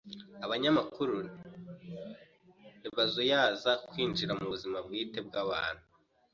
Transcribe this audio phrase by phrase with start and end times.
[0.45, 1.15] Abanyamakuru
[2.79, 5.83] ntibazuyaza kwinjira mu buzima bwite bwabantu.